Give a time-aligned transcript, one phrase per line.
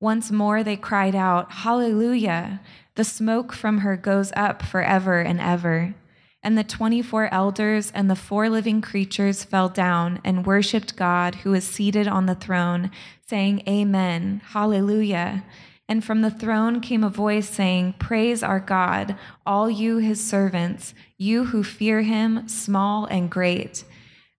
[0.00, 2.60] Once more they cried out, Hallelujah!
[2.96, 5.94] The smoke from her goes up forever and ever.
[6.42, 11.54] And the 24 elders and the four living creatures fell down and worshiped God who
[11.54, 12.90] is seated on the throne,
[13.26, 15.44] saying, Amen, Hallelujah.
[15.88, 20.94] And from the throne came a voice saying, Praise our God, all you his servants,
[21.16, 23.84] you who fear him, small and great.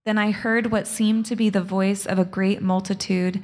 [0.06, 3.44] Then I heard what seemed to be the voice of a great multitude,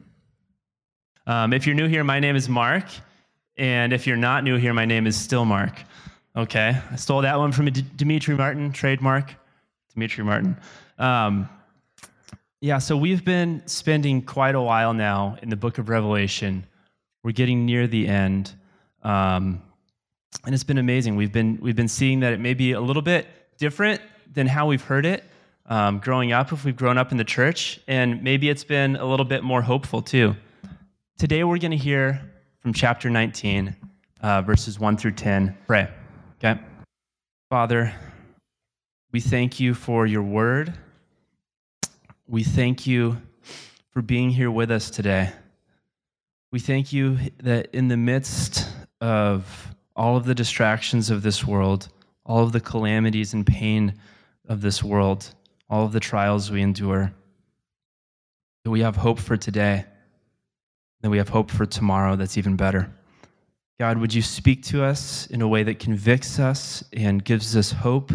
[1.27, 2.85] Um, if you're new here, my name is Mark.
[3.57, 5.83] And if you're not new here, my name is still Mark.
[6.35, 6.75] Okay?
[6.89, 9.35] I stole that one from D- Demetri Martin, trademark.
[9.93, 10.57] Demetri Martin.
[10.97, 11.47] Um,
[12.59, 16.65] yeah, so we've been spending quite a while now in the book of Revelation.
[17.23, 18.53] We're getting near the end.
[19.03, 19.61] Um,
[20.45, 21.15] and it's been amazing.
[21.15, 24.01] We've been, we've been seeing that it may be a little bit different
[24.33, 25.23] than how we've heard it
[25.67, 27.79] um, growing up, if we've grown up in the church.
[27.87, 30.35] And maybe it's been a little bit more hopeful too.
[31.21, 32.19] Today we're going to hear
[32.63, 33.75] from chapter 19,
[34.21, 35.55] uh, verses 1 through 10.
[35.67, 35.87] Pray.
[36.39, 36.59] Okay?
[37.47, 37.93] Father,
[39.11, 40.73] we thank you for your word.
[42.27, 43.21] We thank you
[43.91, 45.31] for being here with us today.
[46.51, 48.67] We thank you that in the midst
[48.99, 51.89] of all of the distractions of this world,
[52.25, 53.93] all of the calamities and pain
[54.49, 55.35] of this world,
[55.69, 57.13] all of the trials we endure,
[58.63, 59.85] that we have hope for today,
[61.01, 62.91] that we have hope for tomorrow that's even better.
[63.79, 67.71] God, would you speak to us in a way that convicts us and gives us
[67.71, 68.11] hope?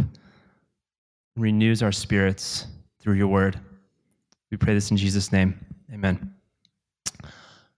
[1.37, 2.67] renews our spirits
[2.99, 3.61] through your word.
[4.51, 5.59] We pray this in Jesus' name.
[5.93, 6.35] Amen.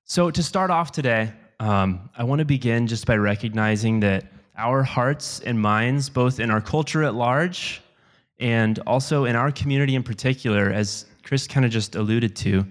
[0.04, 4.26] So, to start off today, um, I want to begin just by recognizing that
[4.56, 7.82] our hearts and minds, both in our culture at large
[8.38, 12.64] and also in our community in particular, as Chris kind of just alluded to,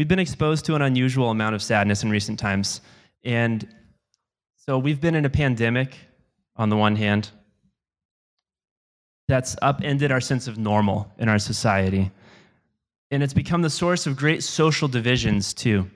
[0.00, 2.80] we've been exposed to an unusual amount of sadness in recent times.
[3.22, 3.68] And
[4.56, 5.94] so, we've been in a pandemic
[6.56, 7.28] on the one hand,
[9.28, 12.10] that's upended our sense of normal in our society.
[13.10, 15.90] And it's become the source of great social divisions, too.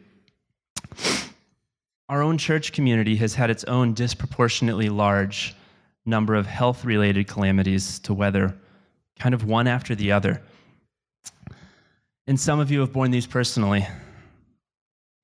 [2.10, 5.56] Our own church community has had its own disproportionately large
[6.04, 8.54] number of health related calamities to weather,
[9.18, 10.42] kind of one after the other.
[12.26, 13.86] And some of you have borne these personally.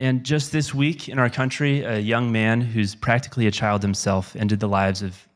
[0.01, 4.37] And just this week in our country, a young man who's practically a child himself
[4.37, 5.27] ended the lives of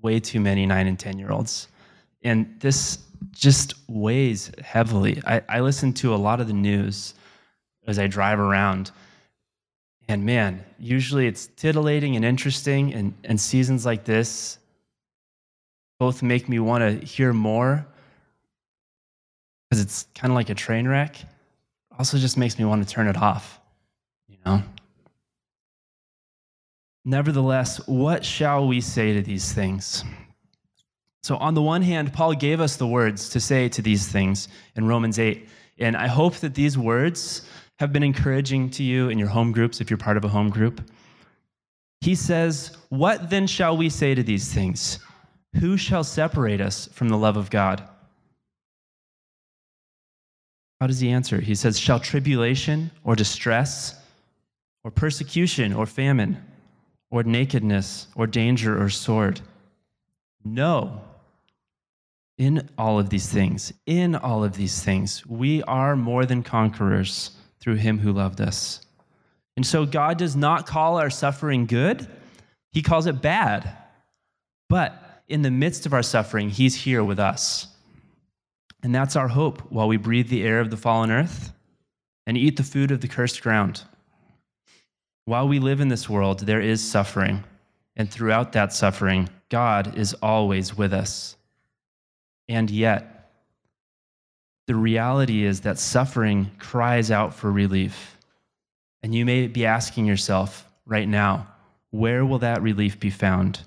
[0.00, 1.68] way too many nine and 10 year olds.
[2.22, 2.98] And this
[3.32, 5.20] just weighs heavily.
[5.26, 7.14] I, I listen to a lot of the news
[7.86, 8.92] as I drive around.
[10.08, 14.58] And man, usually it's titillating and interesting, and, and seasons like this
[15.98, 17.86] both make me want to hear more
[19.68, 21.16] because it's kind of like a train wreck.
[21.98, 23.60] Also, just makes me want to turn it off,
[24.28, 24.62] you know?
[27.04, 30.04] Nevertheless, what shall we say to these things?
[31.22, 34.48] So, on the one hand, Paul gave us the words to say to these things
[34.76, 35.48] in Romans 8.
[35.78, 37.42] And I hope that these words
[37.78, 40.50] have been encouraging to you in your home groups if you're part of a home
[40.50, 40.80] group.
[42.00, 44.98] He says, What then shall we say to these things?
[45.60, 47.88] Who shall separate us from the love of God?
[50.80, 51.40] How does he answer?
[51.40, 54.00] He says, Shall tribulation or distress
[54.84, 56.42] or persecution or famine
[57.10, 59.40] or nakedness or danger or sword?
[60.44, 61.02] No
[62.36, 67.32] In all of these things, in all of these things, we are more than conquerors
[67.58, 68.80] through him who loved us.
[69.56, 72.06] And so God does not call our suffering good,
[72.70, 73.76] he calls it bad.
[74.68, 77.66] But in the midst of our suffering, he's here with us.
[78.82, 81.52] And that's our hope while we breathe the air of the fallen earth
[82.26, 83.82] and eat the food of the cursed ground.
[85.24, 87.44] While we live in this world, there is suffering.
[87.96, 91.36] And throughout that suffering, God is always with us.
[92.48, 93.30] And yet,
[94.66, 98.16] the reality is that suffering cries out for relief.
[99.02, 101.46] And you may be asking yourself right now,
[101.90, 103.60] where will that relief be found?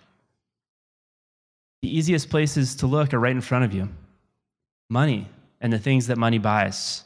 [1.81, 3.89] The easiest places to look are right in front of you
[4.91, 5.27] money
[5.61, 7.03] and the things that money buys.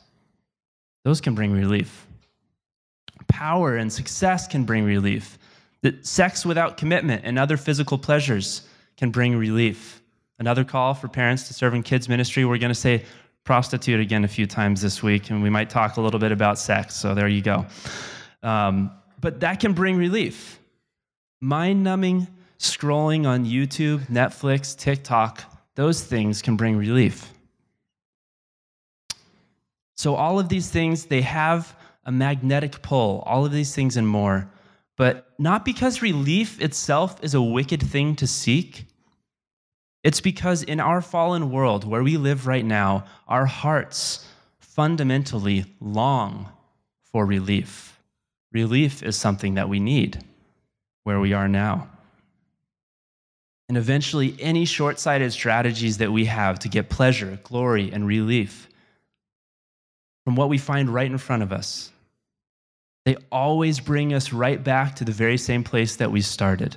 [1.04, 2.08] Those can bring relief.
[3.28, 5.38] Power and success can bring relief.
[5.84, 8.68] That sex without commitment and other physical pleasures
[8.98, 10.02] can bring relief.
[10.40, 12.44] Another call for parents to serve in kids' ministry.
[12.44, 13.06] We're going to say
[13.44, 16.58] prostitute again a few times this week, and we might talk a little bit about
[16.58, 16.96] sex.
[16.96, 17.68] So there you go.
[18.42, 18.92] Um,
[19.22, 20.60] but that can bring relief.
[21.40, 22.28] Mind numbing
[22.58, 25.44] scrolling on YouTube, Netflix, TikTok,
[25.76, 27.32] those things can bring relief.
[30.06, 31.76] So, all of these things, they have
[32.06, 34.48] a magnetic pull, all of these things and more.
[34.98, 38.86] But not because relief itself is a wicked thing to seek.
[40.04, 44.30] It's because in our fallen world where we live right now, our hearts
[44.60, 46.50] fundamentally long
[47.12, 48.00] for relief.
[48.52, 50.24] Relief is something that we need
[51.04, 51.90] where we are now.
[53.70, 58.68] And eventually, any short sighted strategies that we have to get pleasure, glory, and relief
[60.26, 61.92] from what we find right in front of us,
[63.06, 66.76] they always bring us right back to the very same place that we started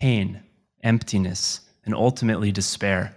[0.00, 0.40] pain,
[0.84, 3.16] emptiness, and ultimately despair.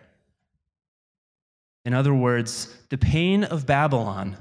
[1.85, 4.37] In other words, the pain of Babylon,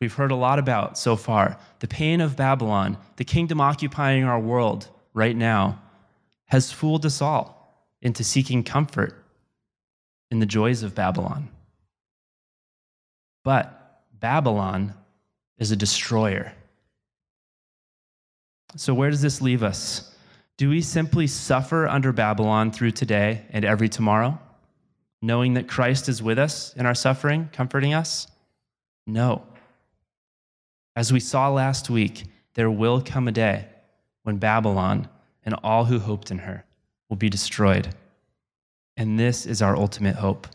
[0.00, 4.40] we've heard a lot about so far, the pain of Babylon, the kingdom occupying our
[4.40, 5.80] world right now,
[6.46, 9.24] has fooled us all into seeking comfort
[10.30, 11.48] in the joys of Babylon.
[13.42, 13.81] But
[14.22, 14.94] Babylon
[15.58, 16.52] is a destroyer.
[18.76, 20.14] So, where does this leave us?
[20.56, 24.38] Do we simply suffer under Babylon through today and every tomorrow,
[25.20, 28.28] knowing that Christ is with us in our suffering, comforting us?
[29.08, 29.42] No.
[30.94, 33.66] As we saw last week, there will come a day
[34.22, 35.08] when Babylon
[35.44, 36.64] and all who hoped in her
[37.08, 37.92] will be destroyed.
[38.96, 40.46] And this is our ultimate hope.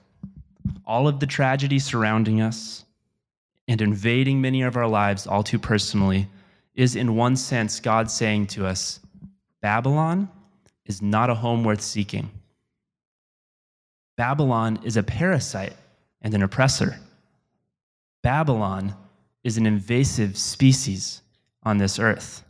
[0.86, 2.86] All of the tragedy surrounding us
[3.68, 6.28] and invading many of our lives all too personally
[6.76, 9.00] is, in one sense, God saying to us
[9.62, 10.30] Babylon
[10.86, 12.30] is not a home worth seeking.
[14.16, 15.76] Babylon is a parasite
[16.22, 17.00] and an oppressor.
[18.24, 18.96] Babylon
[19.44, 21.22] is an invasive species
[21.64, 22.44] on this earth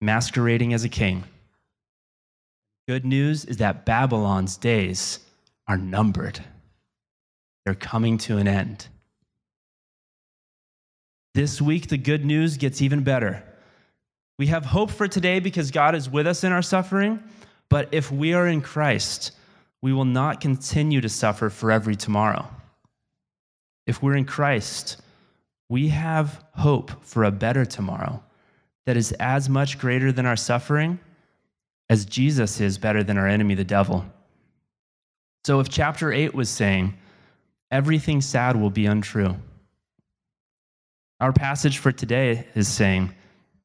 [0.00, 1.24] masquerading as a king.
[2.88, 5.20] Good news is that Babylon's days
[5.68, 6.40] are numbered,
[7.64, 8.88] they're coming to an end.
[11.34, 13.42] This week, the good news gets even better.
[14.38, 17.22] We have hope for today because God is with us in our suffering,
[17.68, 19.32] but if we are in Christ,
[19.82, 22.48] we will not continue to suffer for every tomorrow.
[23.86, 25.00] If we're in Christ,
[25.68, 28.22] we have hope for a better tomorrow
[28.86, 30.98] that is as much greater than our suffering
[31.88, 34.04] as Jesus is better than our enemy, the devil.
[35.44, 36.94] So if chapter 8 was saying,
[37.70, 39.36] everything sad will be untrue,
[41.20, 43.14] our passage for today is saying,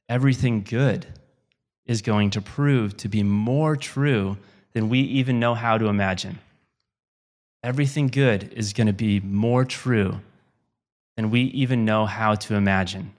[0.10, 1.06] everything good
[1.86, 4.38] is going to prove to be more true
[4.74, 6.40] than we even know how to imagine.
[7.64, 10.20] Everything good is going to be more true
[11.16, 13.14] than we even know how to imagine.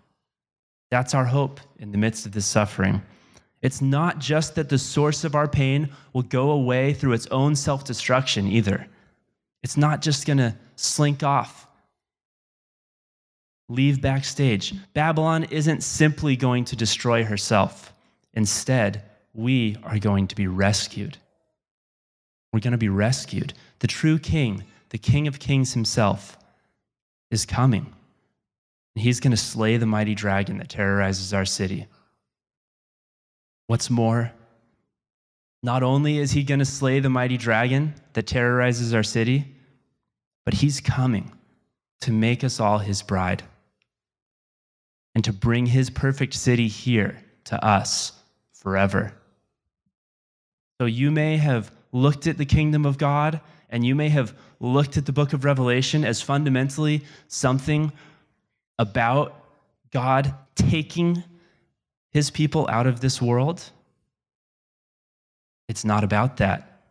[0.90, 3.02] That's our hope in the midst of this suffering.
[3.62, 7.56] It's not just that the source of our pain will go away through its own
[7.56, 8.86] self destruction either.
[9.62, 11.65] It's not just going to slink off,
[13.68, 14.74] leave backstage.
[14.94, 17.92] Babylon isn't simply going to destroy herself.
[18.34, 19.02] Instead,
[19.34, 21.18] we are going to be rescued.
[22.52, 23.54] We're going to be rescued.
[23.80, 26.38] The true king, the king of kings himself,
[27.30, 27.92] is coming.
[28.94, 31.86] And he's going to slay the mighty dragon that terrorizes our city.
[33.66, 34.32] What's more,
[35.62, 39.56] not only is he going to slay the mighty dragon that terrorizes our city,
[40.44, 41.32] but he's coming
[42.02, 43.42] to make us all his bride
[45.16, 48.12] and to bring his perfect city here to us
[48.52, 49.14] forever.
[50.78, 54.98] So you may have looked at the kingdom of God and you may have looked
[54.98, 57.92] at the book of Revelation as fundamentally something
[58.78, 59.42] about
[59.90, 61.24] God taking
[62.10, 63.70] his people out of this world,
[65.66, 66.90] it's not about that.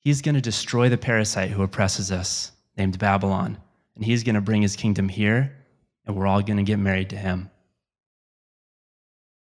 [0.00, 3.58] He's going to destroy the parasite who oppresses us, named Babylon,
[3.94, 5.63] and he's going to bring his kingdom here,
[6.06, 7.50] and we're all going to get married to him.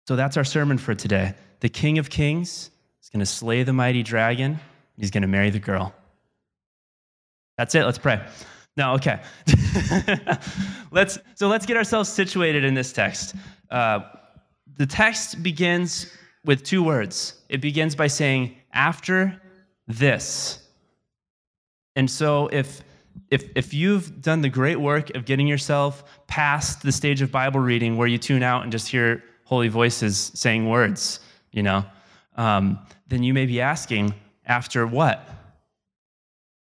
[0.07, 1.35] So that's our sermon for today.
[1.61, 2.71] The King of Kings
[3.03, 4.59] is going to slay the mighty dragon,
[4.97, 5.95] he's going to marry the girl.
[7.57, 7.85] That's it.
[7.85, 8.21] Let's pray.
[8.77, 9.21] No, okay.
[10.91, 13.35] let's so let's get ourselves situated in this text.
[13.71, 14.01] Uh,
[14.79, 16.11] the text begins
[16.45, 17.35] with two words.
[17.51, 19.41] It begins by saying, "After
[19.87, 20.67] this."
[21.97, 22.81] And so, if
[23.31, 27.61] if if you've done the great work of getting yourself past the stage of Bible
[27.61, 31.21] reading where you tune out and just hear holy voices saying words,
[31.53, 31.85] you know,
[32.37, 34.15] um, then you may be asking,
[34.47, 35.29] "After what?"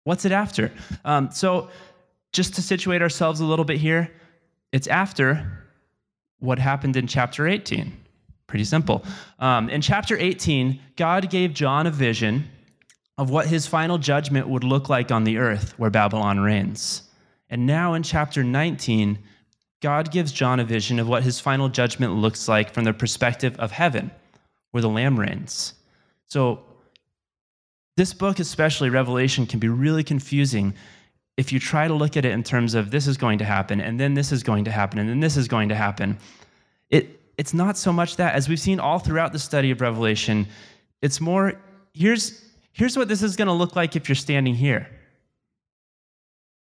[0.04, 0.72] What's it after?
[1.04, 1.68] Um, so
[2.32, 4.12] just to situate ourselves a little bit here,
[4.70, 5.64] it's after
[6.38, 7.92] what happened in chapter 18.
[8.46, 9.04] Pretty simple.
[9.40, 12.48] Um, in chapter 18, God gave John a vision
[13.18, 17.02] of what his final judgment would look like on the earth where Babylon reigns.
[17.48, 19.18] And now in chapter 19,
[19.80, 23.56] God gives John a vision of what his final judgment looks like from the perspective
[23.58, 24.10] of heaven,
[24.70, 25.74] where the Lamb reigns.
[26.26, 26.60] So,
[27.96, 30.74] this book, especially Revelation, can be really confusing
[31.36, 33.80] if you try to look at it in terms of this is going to happen,
[33.80, 36.18] and then this is going to happen, and then this is going to happen,
[36.90, 38.34] it, it's not so much that.
[38.34, 40.46] As we've seen all throughout the study of Revelation,
[41.02, 41.60] it's more
[41.92, 42.42] here's,
[42.76, 44.86] here's what this is going to look like if you're standing here.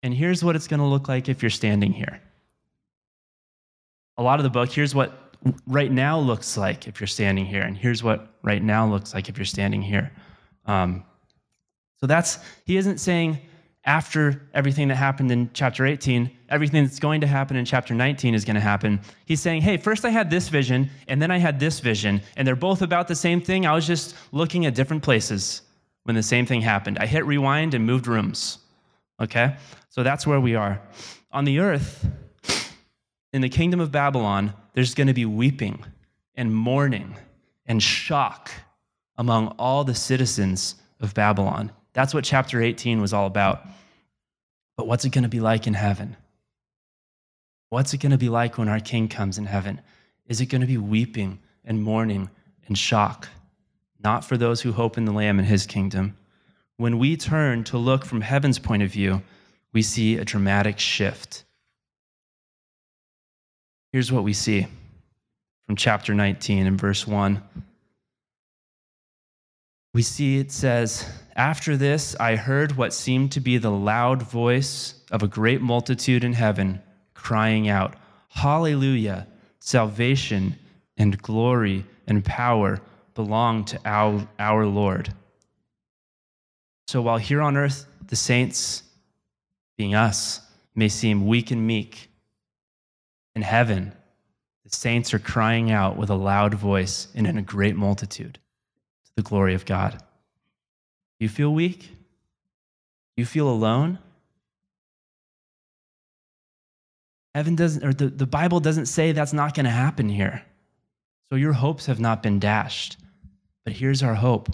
[0.04, 2.22] And here's what it's going to look like if you're standing here.
[4.18, 5.34] A lot of the book, here's what
[5.66, 9.30] right now looks like if you're standing here, and here's what right now looks like
[9.30, 10.12] if you're standing here.
[10.68, 11.04] Um,
[12.00, 13.40] so that's, he isn't saying,
[13.84, 18.36] after everything that happened in chapter 18, everything that's going to happen in chapter 19
[18.36, 19.00] is going to happen.
[19.26, 22.48] He's saying, hey, first I had this vision, and then I had this vision, and
[22.48, 23.66] they're both about the same thing.
[23.66, 25.64] I was just looking at different places
[26.06, 26.98] when the same thing happened.
[27.00, 28.60] I hit rewind and moved rooms.
[29.20, 29.58] Okay?
[29.90, 30.80] So that's where we are.
[31.32, 32.08] On the earth,
[33.34, 35.84] in the kingdom of Babylon, there's going to be weeping
[36.36, 37.16] and mourning
[37.66, 38.52] and shock
[39.18, 41.72] among all the citizens of Babylon.
[41.94, 43.66] That's what chapter 18 was all about.
[44.78, 46.16] But what's it going to be like in heaven?
[47.70, 49.82] What's it going to be like when our King comes in heaven?
[50.28, 52.30] Is it going to be weeping and mourning
[52.68, 53.28] and shock?
[54.06, 56.16] Not for those who hope in the Lamb and his kingdom.
[56.78, 59.24] When we turn to look from heaven's point of view,
[59.74, 61.44] we see a dramatic shift.
[63.92, 64.68] Here's what we see
[65.66, 67.42] from chapter 19 and verse 1
[69.96, 74.94] we see it says, After this, I heard what seemed to be the loud voice
[75.10, 76.80] of a great multitude in heaven
[77.16, 77.96] crying out,
[78.28, 79.26] Hallelujah!
[79.60, 80.60] Salvation
[80.96, 82.82] and glory and power
[83.16, 85.12] belong to our, our Lord.
[86.88, 88.84] So while here on earth, the saints,
[89.78, 90.42] being us,
[90.76, 92.10] may seem weak and meek,
[93.36, 93.94] in heaven,
[94.64, 98.40] the saints are crying out with a loud voice and in a great multitude
[99.06, 100.02] to the glory of God.
[101.20, 101.92] You feel weak?
[103.18, 104.00] You feel alone?
[107.34, 110.44] Heaven doesn't, or the, the Bible doesn't say that's not going to happen here.
[111.30, 112.98] So your hopes have not been dashed.
[113.66, 114.50] But here's our hope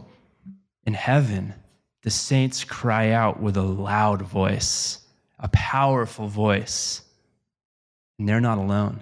[0.86, 1.54] in heaven,
[2.02, 5.00] the saints cry out with a loud voice,
[5.38, 7.04] a powerful voice.
[8.18, 9.02] And they're not alone.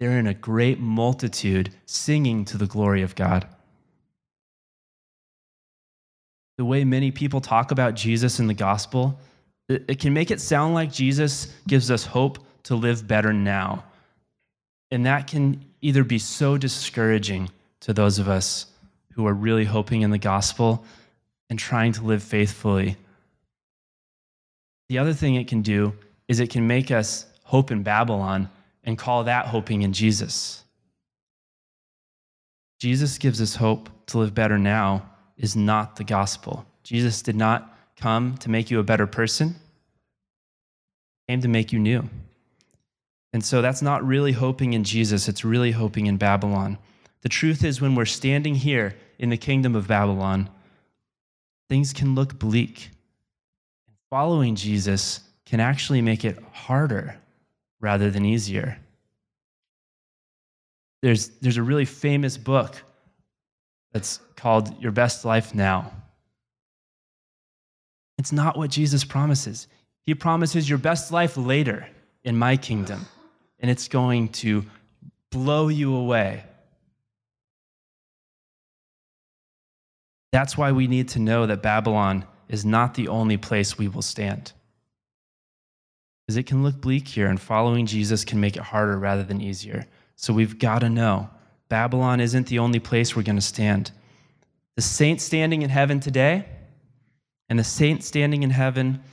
[0.00, 3.46] They're in a great multitude singing to the glory of God
[6.56, 9.18] the way many people talk about Jesus in the gospel,
[9.68, 13.84] it, can make it sound like Jesus gives us hope to live better now.
[14.90, 17.50] And that can either be so discouraging
[17.80, 18.66] to those of us
[19.14, 20.84] who are really hoping in the gospel
[21.50, 22.96] and trying to live faithfully.
[24.88, 25.94] The other thing it can do
[26.28, 28.48] is it can make us hope in Babylon
[28.82, 30.64] and call that hoping in Jesus.
[32.80, 36.66] Jesus gives us hope to live better now is not the gospel.
[36.82, 39.54] Jesus did not come to make you a better person,
[41.26, 42.08] he came to make you new.
[43.32, 46.78] And so that's not really hoping in Jesus, it's really hoping in Babylon.
[47.24, 50.50] The truth is, when we're standing here in the kingdom of Babylon,
[51.70, 52.90] things can look bleak.
[54.10, 57.16] Following Jesus can actually make it harder
[57.80, 58.78] rather than easier.
[61.02, 62.76] There's, there's a really famous book
[63.92, 65.92] that's called Your Best Life Now.
[68.18, 69.66] It's not what Jesus promises.
[70.04, 71.88] He promises your best life later
[72.22, 73.06] in my kingdom,
[73.60, 74.64] and it's going to
[75.30, 76.44] blow you away.
[80.34, 84.02] That's why we need to know that Babylon is not the only place we will
[84.02, 84.50] stand.
[86.26, 89.40] Because it can look bleak here, and following Jesus can make it harder rather than
[89.40, 89.86] easier.
[90.16, 91.30] So we've got to know
[91.68, 93.92] Babylon isn't the only place we're going to stand.
[94.74, 96.46] The saints standing in heaven today,
[97.48, 99.04] and the saints standing in heaven,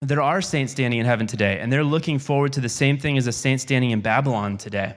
[0.00, 3.18] there are saints standing in heaven today, and they're looking forward to the same thing
[3.18, 4.94] as a saint standing in Babylon today.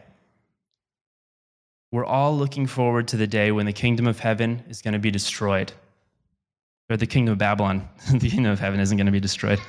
[1.92, 5.00] We're all looking forward to the day when the kingdom of heaven is going to
[5.00, 5.74] be destroyed.
[6.90, 9.60] Or the kingdom of Babylon, the kingdom of heaven isn't going to be destroyed.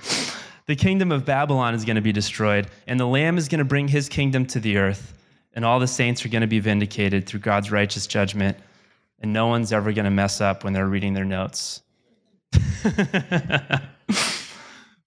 [0.67, 3.65] The kingdom of Babylon is going to be destroyed, and the Lamb is going to
[3.65, 5.15] bring his kingdom to the earth,
[5.55, 8.57] and all the saints are going to be vindicated through God's righteous judgment,
[9.19, 11.83] and no one's ever going to mess up when they're reading their notes.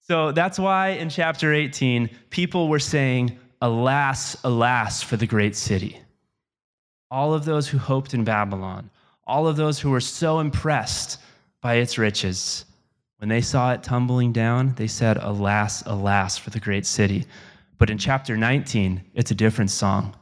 [0.02, 5.98] so that's why in chapter 18, people were saying, Alas, alas for the great city.
[7.10, 8.90] All of those who hoped in Babylon,
[9.26, 11.20] all of those who were so impressed
[11.60, 12.64] by its riches,
[13.18, 17.24] when they saw it tumbling down, they said, Alas, alas for the great city.
[17.78, 20.14] But in chapter 19, it's a different song.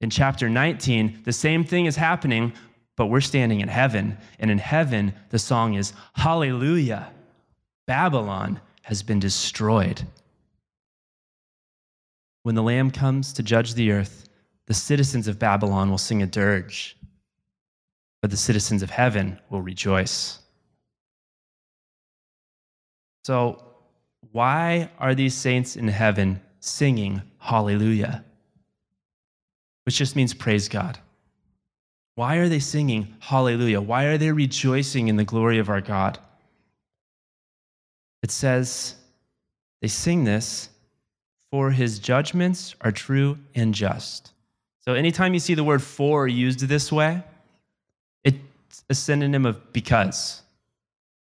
[0.00, 2.52] In chapter 19, the same thing is happening,
[2.96, 4.16] but we're standing in heaven.
[4.38, 7.10] And in heaven, the song is Hallelujah.
[7.86, 10.02] Babylon has been destroyed.
[12.44, 14.28] When the Lamb comes to judge the earth,
[14.70, 16.96] the citizens of Babylon will sing a dirge,
[18.22, 20.38] but the citizens of heaven will rejoice.
[23.24, 23.64] So,
[24.30, 28.24] why are these saints in heaven singing hallelujah?
[29.86, 31.00] Which just means praise God.
[32.14, 33.80] Why are they singing hallelujah?
[33.80, 36.16] Why are they rejoicing in the glory of our God?
[38.22, 38.94] It says
[39.82, 40.68] they sing this
[41.50, 44.30] for his judgments are true and just.
[44.90, 47.22] So anytime you see the word for used this way,
[48.24, 50.42] it's a synonym of because.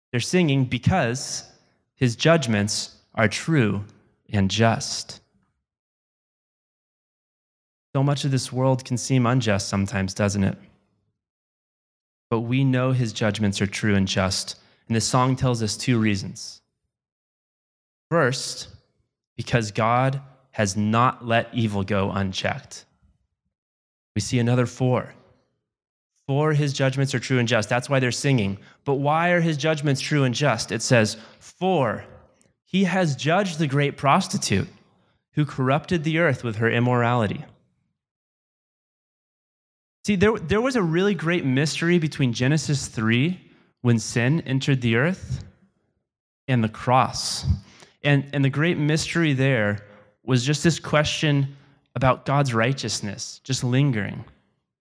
[0.09, 1.43] They're singing because
[1.93, 3.85] his judgments are true
[4.33, 5.21] and just.
[7.95, 10.57] So much of this world can seem unjust sometimes, doesn't it?
[12.31, 14.55] But we know his judgments are true and just.
[14.87, 16.63] And this song tells us two reasons.
[18.09, 18.69] First,
[19.37, 20.19] because God
[20.49, 22.85] has not let evil go unchecked.
[24.15, 25.13] We see another four.
[26.27, 27.69] For his judgments are true and just.
[27.69, 28.57] That's why they're singing.
[28.85, 30.71] But why are his judgments true and just?
[30.71, 32.05] It says, For
[32.63, 34.69] he has judged the great prostitute
[35.33, 37.43] who corrupted the earth with her immorality.
[40.05, 43.39] See, there, there was a really great mystery between Genesis 3,
[43.81, 45.43] when sin entered the earth,
[46.47, 47.45] and the cross.
[48.03, 49.85] And, and the great mystery there
[50.23, 51.55] was just this question
[51.95, 54.23] about God's righteousness, just lingering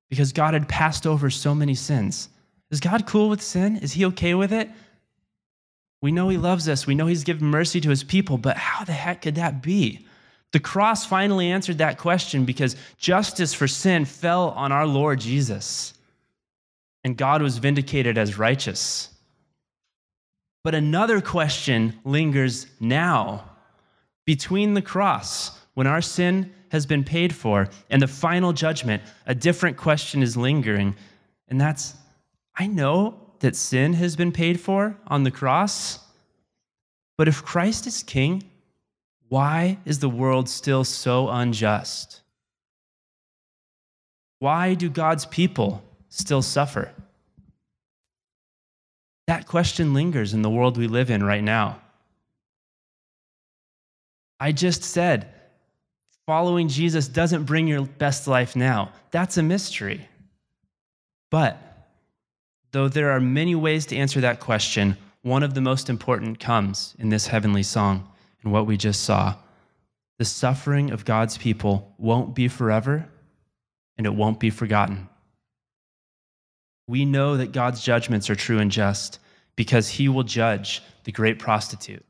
[0.08, 2.28] because God had passed over so many sins.
[2.70, 3.76] Is God cool with sin?
[3.76, 4.68] Is he okay with it?
[6.02, 6.86] We know he loves us.
[6.86, 10.06] We know he's given mercy to his people, but how the heck could that be?
[10.52, 15.94] The cross finally answered that question because justice for sin fell on our Lord Jesus,
[17.04, 19.08] and God was vindicated as righteous.
[20.64, 23.44] But another question lingers now
[24.26, 27.66] between the cross, when our sin has been paid for.
[27.88, 30.94] And the final judgment, a different question is lingering.
[31.48, 31.94] And that's
[32.54, 36.00] I know that sin has been paid for on the cross,
[37.16, 38.42] but if Christ is king,
[39.30, 42.20] why is the world still so unjust?
[44.38, 46.92] Why do God's people still suffer?
[49.28, 51.80] That question lingers in the world we live in right now.
[54.38, 55.32] I just said
[56.30, 58.92] following Jesus doesn't bring your best life now.
[59.10, 60.06] That's a mystery.
[61.28, 61.60] But
[62.70, 66.94] though there are many ways to answer that question, one of the most important comes
[67.00, 68.08] in this heavenly song
[68.44, 69.34] and what we just saw.
[70.20, 73.08] The suffering of God's people won't be forever
[73.98, 75.08] and it won't be forgotten.
[76.86, 79.18] We know that God's judgments are true and just
[79.56, 82.04] because he will judge the great prostitute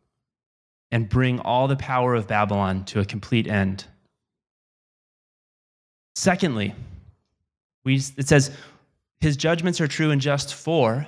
[0.93, 3.87] and bring all the power of Babylon to a complete end.
[6.21, 6.75] Secondly,
[7.83, 8.51] we, it says,
[9.21, 11.07] his judgments are true and just for.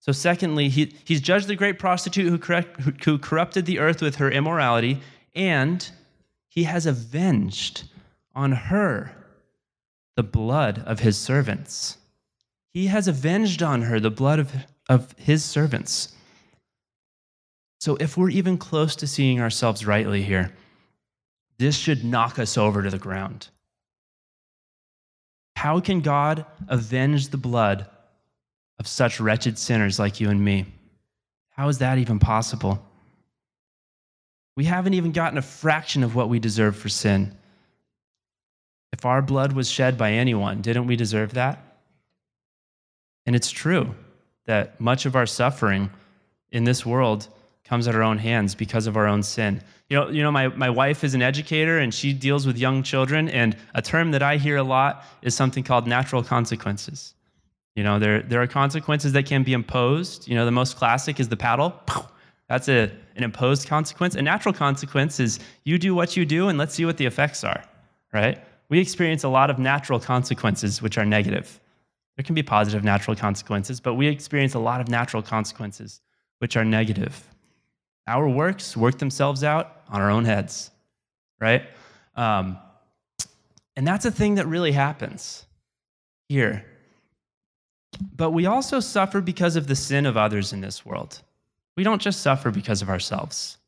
[0.00, 4.02] So, secondly, he, he's judged the great prostitute who, correct, who, who corrupted the earth
[4.02, 5.02] with her immorality,
[5.36, 5.88] and
[6.48, 7.84] he has avenged
[8.34, 9.14] on her
[10.16, 11.98] the blood of his servants.
[12.72, 14.52] He has avenged on her the blood of,
[14.88, 16.12] of his servants.
[17.78, 20.52] So, if we're even close to seeing ourselves rightly here,
[21.58, 23.46] this should knock us over to the ground.
[25.60, 27.84] How can God avenge the blood
[28.78, 30.64] of such wretched sinners like you and me?
[31.50, 32.82] How is that even possible?
[34.56, 37.36] We haven't even gotten a fraction of what we deserve for sin.
[38.94, 41.62] If our blood was shed by anyone, didn't we deserve that?
[43.26, 43.94] And it's true
[44.46, 45.90] that much of our suffering
[46.50, 47.28] in this world
[47.64, 49.62] comes at our own hands because of our own sin.
[49.90, 52.84] You know, you know my, my wife is an educator and she deals with young
[52.84, 57.14] children, and a term that I hear a lot is something called natural consequences.
[57.74, 60.28] You know, there, there are consequences that can be imposed.
[60.28, 61.74] You know, the most classic is the paddle.
[62.48, 64.14] That's a, an imposed consequence.
[64.14, 67.44] A natural consequence is you do what you do and let's see what the effects
[67.44, 67.62] are,
[68.12, 68.42] right?
[68.68, 71.60] We experience a lot of natural consequences which are negative.
[72.16, 76.00] There can be positive natural consequences, but we experience a lot of natural consequences
[76.38, 77.26] which are negative.
[78.06, 80.70] Our works work themselves out on our own heads,
[81.40, 81.62] right?
[82.16, 82.58] Um,
[83.76, 85.44] and that's a thing that really happens
[86.28, 86.64] here.
[88.16, 91.22] But we also suffer because of the sin of others in this world.
[91.76, 93.58] We don't just suffer because of ourselves.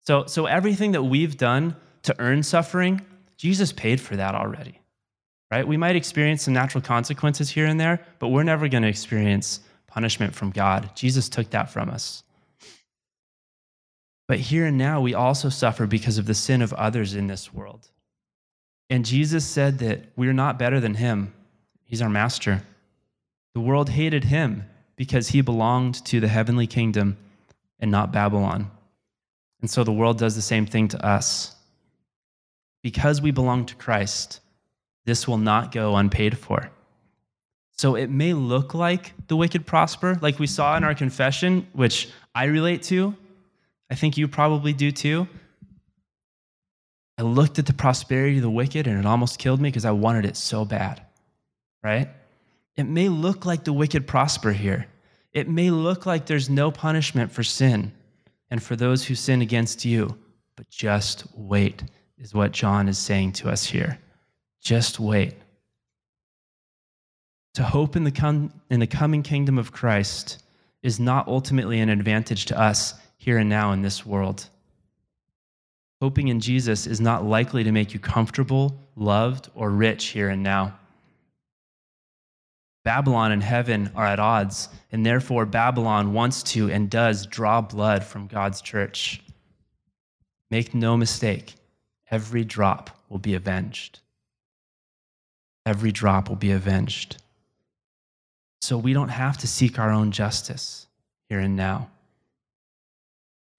[0.00, 3.00] So, so everything that we've done to earn suffering,
[3.36, 4.80] Jesus paid for that already.
[5.50, 5.66] Right?
[5.66, 9.60] We might experience some natural consequences here and there, but we're never going to experience
[9.86, 10.90] punishment from God.
[10.94, 12.22] Jesus took that from us.
[14.30, 17.52] But here and now, we also suffer because of the sin of others in this
[17.52, 17.90] world.
[18.88, 21.34] And Jesus said that we're not better than him,
[21.82, 22.62] he's our master.
[23.54, 27.16] The world hated him because he belonged to the heavenly kingdom
[27.80, 28.70] and not Babylon.
[29.62, 31.56] And so the world does the same thing to us.
[32.84, 34.38] Because we belong to Christ,
[35.06, 36.70] this will not go unpaid for.
[37.72, 42.10] So it may look like the wicked prosper, like we saw in our confession, which
[42.32, 43.16] I relate to,
[43.90, 45.26] I think you probably do too.
[47.18, 49.90] I looked at the prosperity of the wicked and it almost killed me because I
[49.90, 51.02] wanted it so bad,
[51.82, 52.08] right?
[52.76, 54.86] It may look like the wicked prosper here.
[55.32, 57.92] It may look like there's no punishment for sin
[58.50, 60.16] and for those who sin against you,
[60.56, 61.84] but just wait,
[62.18, 63.98] is what John is saying to us here.
[64.62, 65.34] Just wait.
[67.54, 70.42] To hope in the, com- in the coming kingdom of Christ
[70.82, 74.48] is not ultimately an advantage to us here and now in this world.
[76.00, 80.42] Hoping in Jesus is not likely to make you comfortable, loved, or rich here and
[80.42, 80.78] now.
[82.82, 88.02] Babylon and heaven are at odds, and therefore Babylon wants to and does draw blood
[88.02, 89.20] from God's church.
[90.50, 91.56] Make no mistake,
[92.10, 94.00] every drop will be avenged.
[95.66, 97.18] Every drop will be avenged.
[98.62, 100.86] So we don't have to seek our own justice
[101.28, 101.90] here and now.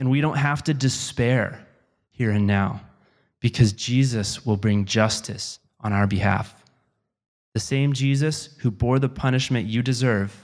[0.01, 1.63] And we don't have to despair
[2.09, 2.81] here and now
[3.39, 6.55] because Jesus will bring justice on our behalf.
[7.53, 10.35] The same Jesus who bore the punishment you deserve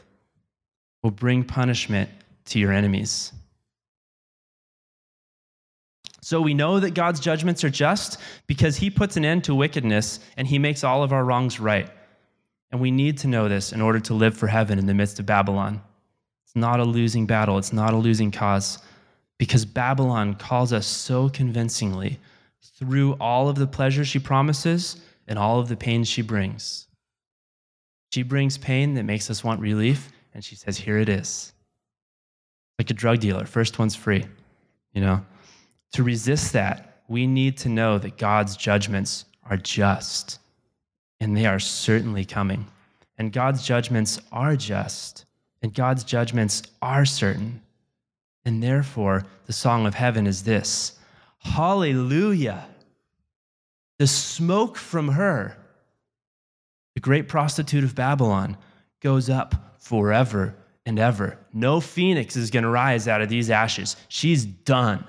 [1.01, 2.07] will bring punishment
[2.45, 3.33] to your enemies.
[6.21, 10.19] So we know that God's judgments are just because he puts an end to wickedness
[10.37, 11.89] and he makes all of our wrongs right.
[12.69, 15.19] And we need to know this in order to live for heaven in the midst
[15.19, 15.81] of Babylon.
[16.45, 18.77] It's not a losing battle, it's not a losing cause
[19.37, 22.19] because Babylon calls us so convincingly
[22.61, 24.97] through all of the pleasures she promises
[25.27, 26.87] and all of the pain she brings.
[28.13, 31.53] She brings pain that makes us want relief, and she says, Here it is.
[32.79, 34.25] Like a drug dealer, first one's free.
[34.93, 35.25] You know,
[35.93, 40.39] to resist that, we need to know that God's judgments are just,
[41.19, 42.65] and they are certainly coming.
[43.17, 45.25] And God's judgments are just,
[45.61, 47.61] and God's judgments are certain.
[48.47, 50.97] And therefore, the song of heaven is this
[51.39, 52.65] Hallelujah!
[53.99, 55.57] The smoke from her,
[56.95, 58.55] the great prostitute of Babylon,
[59.01, 60.55] goes up forever
[60.85, 61.37] and ever.
[61.51, 63.97] No phoenix is going to rise out of these ashes.
[64.07, 65.03] She's done.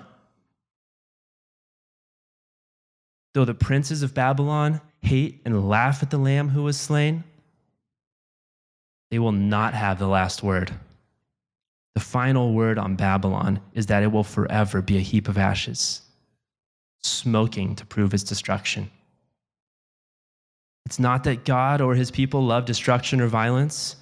[3.34, 7.22] Though the princes of Babylon hate and laugh at the Lamb who was slain,
[9.12, 10.72] they will not have the last word.
[11.94, 16.02] The final word on Babylon is that it will forever be a heap of ashes,
[17.02, 18.90] smoking to prove its destruction.
[20.86, 23.96] It's not that God or his people love destruction or violence.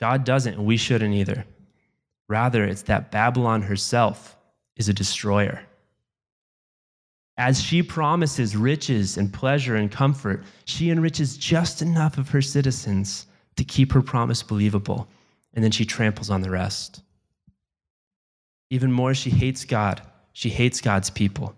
[0.00, 1.44] God doesn't, and we shouldn't either.
[2.28, 4.36] Rather, it's that Babylon herself
[4.76, 5.62] is a destroyer.
[7.36, 13.26] As she promises riches and pleasure and comfort, she enriches just enough of her citizens
[13.56, 15.08] to keep her promise believable,
[15.52, 17.02] and then she tramples on the rest.
[18.70, 20.02] Even more, she hates God.
[20.32, 21.54] She hates God's people.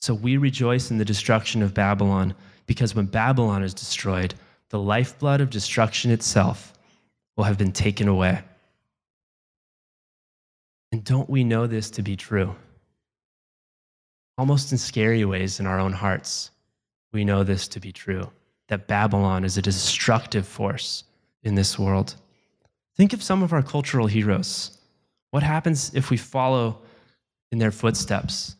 [0.00, 2.34] So we rejoice in the destruction of Babylon
[2.66, 4.34] because when Babylon is destroyed,
[4.70, 6.72] the lifeblood of destruction itself
[7.36, 8.42] will have been taken away.
[10.90, 12.54] And don't we know this to be true?
[14.38, 16.50] Almost in scary ways in our own hearts,
[17.12, 18.30] we know this to be true
[18.68, 21.04] that Babylon is a destructive force
[21.42, 22.14] in this world.
[22.96, 24.78] Think of some of our cultural heroes.
[25.32, 26.78] What happens if we follow
[27.50, 28.54] in their footsteps?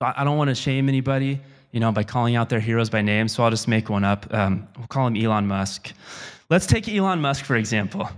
[0.00, 1.38] I don't want to shame anybody,
[1.70, 4.26] you know, by calling out their heroes by name, so I'll just make one up.
[4.34, 5.92] Um, we'll call him Elon Musk.
[6.50, 8.10] Let's take Elon Musk, for example.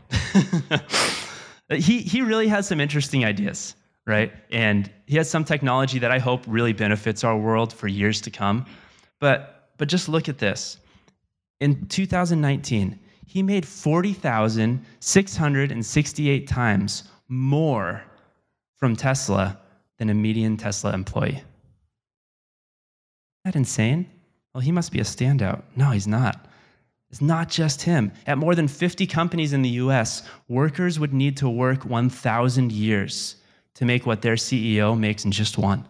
[1.68, 3.74] he, he really has some interesting ideas,
[4.06, 4.32] right?
[4.50, 8.30] And he has some technology that I hope really benefits our world for years to
[8.30, 8.64] come.
[9.20, 10.78] But, but just look at this.
[11.60, 18.02] In 2019, he made 40,668 times more
[18.76, 19.58] from Tesla
[19.98, 21.36] than a median Tesla employee.
[21.36, 21.44] Isn't
[23.44, 24.10] that insane?
[24.52, 25.62] Well, he must be a standout.
[25.76, 26.46] No, he's not.
[27.10, 28.12] It's not just him.
[28.26, 33.36] At more than 50 companies in the US, workers would need to work 1,000 years
[33.74, 35.86] to make what their CEO makes in just one.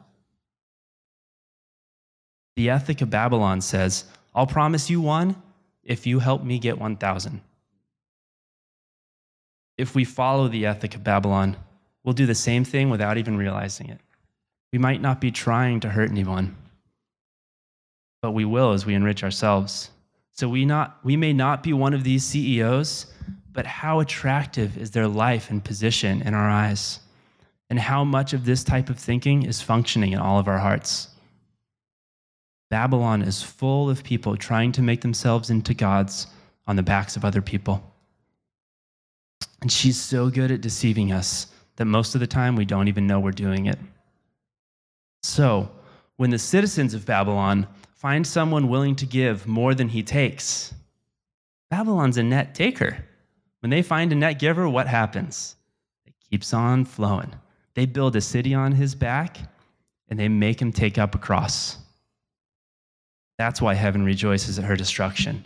[2.56, 5.36] The ethic of Babylon says, I'll promise you one
[5.82, 7.40] if you help me get 1,000.
[9.76, 11.56] If we follow the ethic of Babylon,
[12.02, 14.00] we'll do the same thing without even realizing it.
[14.72, 16.56] We might not be trying to hurt anyone,
[18.22, 19.90] but we will as we enrich ourselves.
[20.32, 23.06] So we, not, we may not be one of these CEOs,
[23.52, 27.00] but how attractive is their life and position in our eyes?
[27.70, 31.08] And how much of this type of thinking is functioning in all of our hearts?
[32.68, 36.26] Babylon is full of people trying to make themselves into gods
[36.66, 37.93] on the backs of other people.
[39.64, 41.46] And she's so good at deceiving us
[41.76, 43.78] that most of the time we don't even know we're doing it.
[45.22, 45.70] So,
[46.16, 50.74] when the citizens of Babylon find someone willing to give more than he takes,
[51.70, 53.06] Babylon's a net taker.
[53.60, 55.56] When they find a net giver, what happens?
[56.04, 57.34] It keeps on flowing.
[57.72, 59.38] They build a city on his back
[60.10, 61.78] and they make him take up a cross.
[63.38, 65.42] That's why heaven rejoices at her destruction.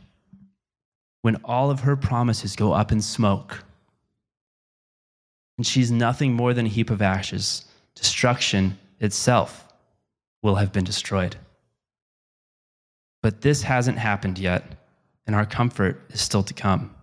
[1.22, 3.62] When all of her promises go up in smoke,
[5.58, 9.66] and she's nothing more than a heap of ashes, destruction itself
[10.40, 11.36] will have been destroyed.
[13.22, 14.64] But this hasn't happened yet,
[15.26, 16.94] and our comfort is still to come.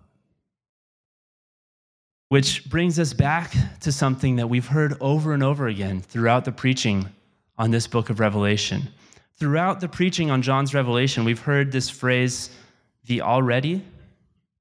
[2.30, 6.52] Which brings us back to something that we've heard over and over again throughout the
[6.52, 7.10] preaching
[7.58, 8.88] on this book of Revelation.
[9.38, 12.50] Throughout the preaching on John's Revelation, we've heard this phrase,
[13.06, 13.84] the already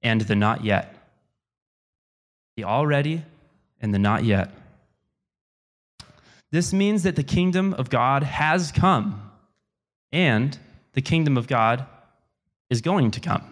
[0.03, 0.97] and the not yet.
[2.57, 3.23] The already
[3.85, 4.51] and the not yet.
[6.51, 9.31] This means that the kingdom of God has come
[10.11, 10.59] and
[10.95, 11.85] the kingdom of God
[12.71, 13.43] is going to come.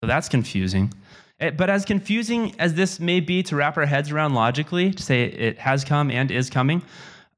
[0.00, 0.94] So that's confusing.
[1.40, 5.02] Eh, but as confusing as this may be to wrap our heads around logically, to
[5.02, 6.82] say it has come and is coming,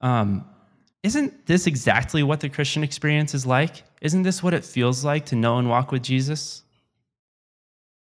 [0.00, 0.44] um,
[1.02, 3.82] isn't this exactly what the Christian experience is like?
[4.00, 6.62] Isn't this what it feels like to know and walk with Jesus?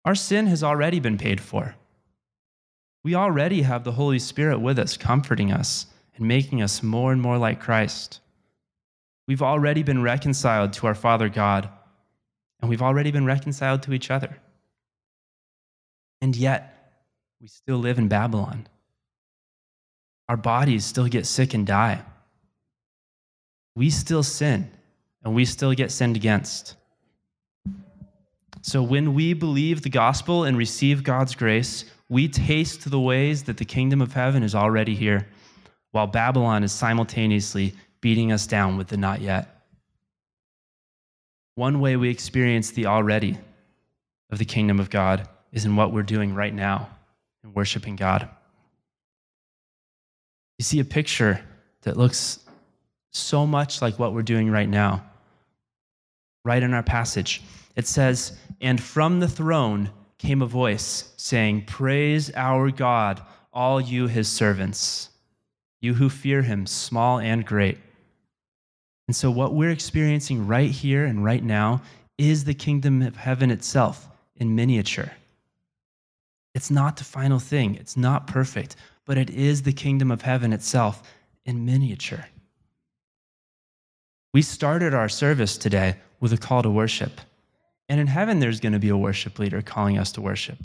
[0.06, 1.76] Our sin has already been paid for.
[3.04, 7.22] We already have the Holy Spirit with us, comforting us and making us more and
[7.22, 8.20] more like Christ.
[9.28, 11.70] We've already been reconciled to our Father God,
[12.62, 14.38] and we've already been reconciled to each other.
[16.22, 16.94] And yet,
[17.42, 18.68] we still live in Babylon.
[20.30, 22.04] Our bodies still get sick and die
[23.76, 24.70] we still sin
[25.24, 26.76] and we still get sinned against.
[28.62, 33.58] So when we believe the gospel and receive God's grace, we taste the ways that
[33.58, 35.28] the kingdom of heaven is already here,
[35.94, 39.66] while Babylon is simultaneously beating us down with the not yet.
[41.56, 43.40] One way we experience the already
[44.30, 46.88] of the kingdom of God is in what we're doing right now
[47.44, 48.30] in worshiping God.
[50.60, 51.44] You see a picture
[51.82, 52.40] that looks
[53.10, 55.04] so much like what we're doing right now.
[56.46, 57.42] Right in our passage,
[57.76, 59.90] it says, And from the throne
[60.24, 65.10] came a voice saying, Praise our God, all you his servants,
[65.82, 67.78] you who fear him, small and great.
[69.08, 71.82] And so, what we're experiencing right here and right now
[72.18, 74.08] is the kingdom of heaven itself
[74.38, 75.12] in miniature.
[76.56, 80.54] It's not the final thing, it's not perfect, but it is the kingdom of heaven
[80.54, 81.04] itself
[81.46, 82.26] in miniature.
[84.34, 87.20] We started our service today with a call to worship.
[87.94, 90.58] And in heaven, there's going to be a worship leader calling us to worship.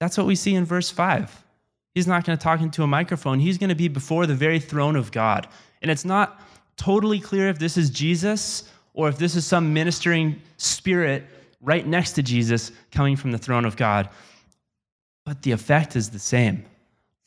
[0.00, 1.44] That's what we see in verse 5.
[1.94, 3.38] He's not going to talk into a microphone.
[3.38, 5.46] He's going to be before the very throne of God.
[5.80, 6.42] And it's not
[6.76, 11.22] totally clear if this is Jesus or if this is some ministering spirit
[11.60, 14.08] right next to Jesus coming from the throne of God.
[15.24, 16.64] But the effect is the same.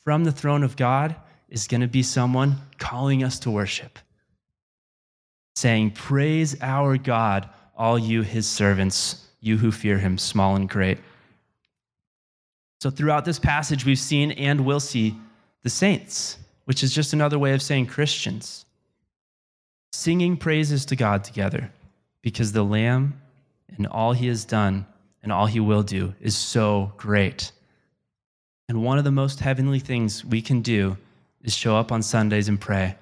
[0.00, 1.16] From the throne of God
[1.48, 3.98] is going to be someone calling us to worship,
[5.54, 10.98] saying, Praise our God, all you, his servants, you who fear him, small and great.
[12.80, 15.16] So, throughout this passage, we've seen and will see
[15.62, 18.66] the saints, which is just another way of saying Christians,
[19.92, 21.70] singing praises to God together
[22.20, 23.20] because the Lamb
[23.76, 24.86] and all he has done
[25.22, 27.52] and all he will do is so great.
[28.68, 30.96] And one of the most heavenly things we can do
[31.42, 32.96] is show up on Sundays and pray,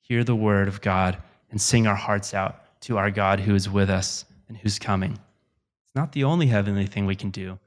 [0.00, 1.16] hear the word of God,
[1.52, 5.12] and sing our hearts out to our God who is with us and who's coming.
[5.12, 7.58] It's not the only heavenly thing we can do,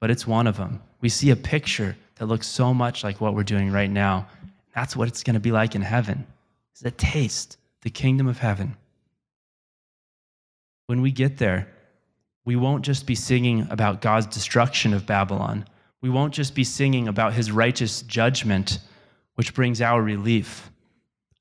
[0.00, 0.80] but it's one of them.
[1.02, 4.26] We see a picture that looks so much like what we're doing right now.
[4.74, 6.26] That's what it's going to be like in heaven.
[6.72, 8.76] It's a taste, the kingdom of heaven.
[10.86, 11.68] When we get there,
[12.44, 15.66] we won't just be singing about God's destruction of Babylon.
[16.00, 18.78] We won't just be singing about his righteous judgment,
[19.34, 20.70] which brings our relief.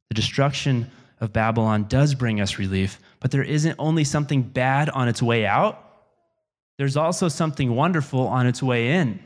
[0.09, 5.07] The destruction of Babylon does bring us relief, but there isn't only something bad on
[5.07, 5.81] its way out,
[6.77, 9.19] there's also something wonderful on its way in.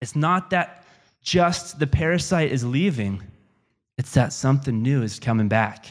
[0.00, 0.84] It's not that
[1.22, 3.22] just the parasite is leaving,
[3.98, 5.86] it's that something new is coming back.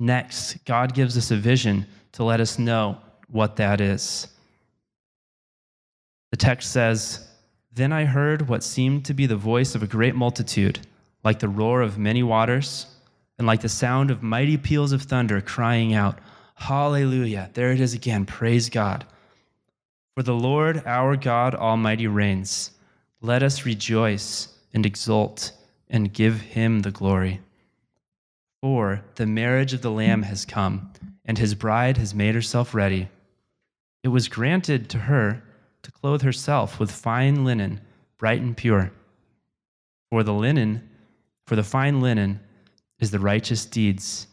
[0.00, 4.28] Next, God gives us a vision to let us know what that is.
[6.30, 7.28] The text says,
[7.72, 10.80] Then I heard what seemed to be the voice of a great multitude,
[11.24, 12.86] like the roar of many waters,
[13.38, 16.18] and like the sound of mighty peals of thunder, crying out,
[16.54, 17.50] Hallelujah.
[17.54, 18.26] There it is again.
[18.26, 19.06] Praise God.
[20.14, 22.72] For the Lord our God Almighty reigns.
[23.20, 25.52] Let us rejoice and exult
[25.88, 27.40] and give him the glory.
[28.60, 30.92] For the marriage of the Lamb has come,
[31.24, 33.08] and his bride has made herself ready.
[34.02, 35.42] It was granted to her
[35.82, 37.80] to clothe herself with fine linen,
[38.18, 38.90] bright and pure.
[40.10, 40.87] For the linen,
[41.48, 42.38] for the fine linen,
[43.00, 44.26] is the righteous deeds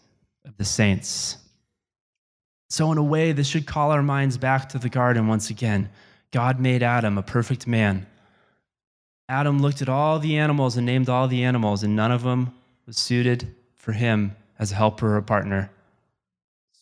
[0.45, 1.37] of the saints.
[2.69, 5.89] So, in a way, this should call our minds back to the garden once again.
[6.31, 8.05] God made Adam a perfect man.
[9.29, 12.53] Adam looked at all the animals and named all the animals, and none of them
[12.85, 15.71] was suited for him as a helper or a partner.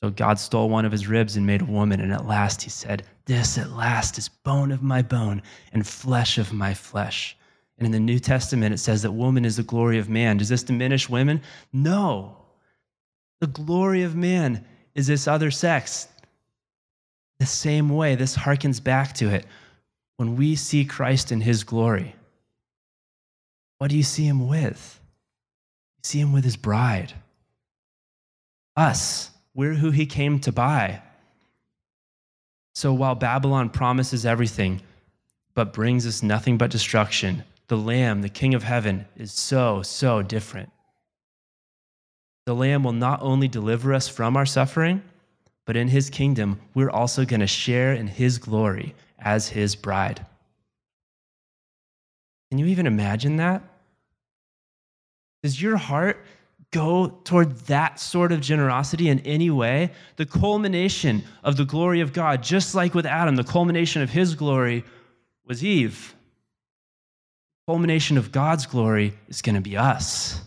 [0.02, 2.72] So God stole one of his ribs and made a woman, and at last he
[2.72, 5.44] said, This at last is bone of my bone
[5.74, 7.38] and flesh of my flesh.
[7.78, 10.38] And in the New Testament, it says that woman is the glory of man.
[10.38, 11.42] Does this diminish women?
[11.72, 12.38] No.
[13.42, 16.08] The glory of man is this other sex.
[17.40, 19.46] The same way, this harkens back to it.
[20.18, 22.16] When we see Christ in his glory,
[23.80, 25.00] what do you see him with?
[25.98, 27.14] You see him with his bride.
[28.78, 31.02] Us, we're who he came to buy.
[32.76, 34.82] So while Babylon promises everything,
[35.54, 40.22] but brings us nothing but destruction, the Lamb, the King of heaven, is so, so
[40.22, 40.72] different.
[42.46, 45.02] The Lamb will not only deliver us from our suffering,
[45.66, 50.26] but in his kingdom, we're also going to share in his glory as his bride.
[52.52, 53.64] Can you even imagine that?
[55.42, 56.24] Does your heart
[56.72, 59.92] go toward that sort of generosity in any way?
[60.18, 64.36] The culmination of the glory of God, just like with Adam, the culmination of his
[64.36, 64.84] glory
[65.46, 66.14] was Eve.
[67.68, 70.42] Culmination of God's glory is going to be us.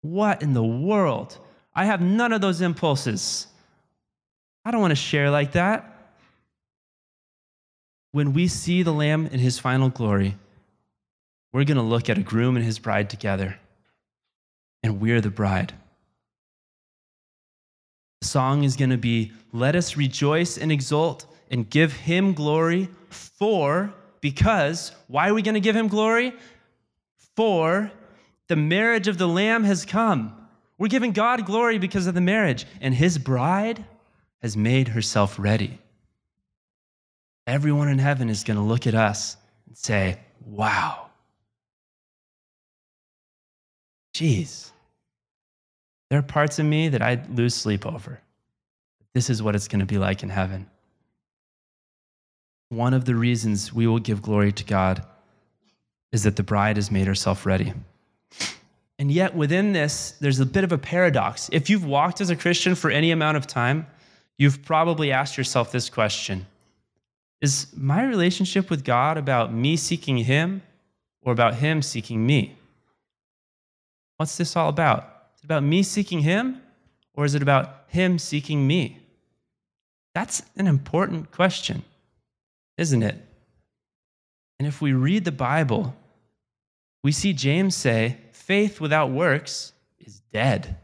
[0.00, 1.38] What in the world?
[1.74, 3.46] I have none of those impulses.
[4.64, 5.88] I don't want to share like that.
[8.12, 10.36] When we see the Lamb in his final glory,
[11.52, 13.56] we're going to look at a groom and his bride together,
[14.82, 15.72] and we're the bride.
[18.20, 22.88] The song is going to be Let us rejoice and exult and give him glory
[23.10, 23.92] for,
[24.22, 26.32] because, why are we going to give him glory?
[27.36, 27.92] For
[28.48, 30.34] the marriage of the Lamb has come.
[30.78, 33.84] We're giving God glory because of the marriage, and his bride
[34.40, 35.78] has made herself ready.
[37.46, 41.02] Everyone in heaven is going to look at us and say, Wow,
[44.14, 44.70] Jeez.
[46.10, 48.20] There are parts of me that I lose sleep over.
[49.14, 50.68] This is what it's going to be like in heaven.
[52.72, 55.04] One of the reasons we will give glory to God
[56.10, 57.74] is that the bride has made herself ready.
[58.98, 61.50] And yet, within this, there's a bit of a paradox.
[61.52, 63.86] If you've walked as a Christian for any amount of time,
[64.38, 66.46] you've probably asked yourself this question
[67.42, 70.62] Is my relationship with God about me seeking Him
[71.20, 72.56] or about Him seeking me?
[74.16, 75.02] What's this all about?
[75.36, 76.62] Is it about me seeking Him
[77.12, 78.98] or is it about Him seeking me?
[80.14, 81.84] That's an important question,
[82.82, 83.16] isn't it?
[84.58, 85.94] And if we read the Bible,
[87.02, 90.76] we see James say, faith without works is dead.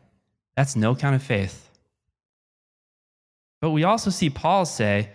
[0.56, 1.68] That's no kind of faith.
[3.60, 5.10] But we also see Paul say,